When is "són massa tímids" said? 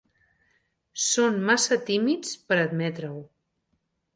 1.09-2.33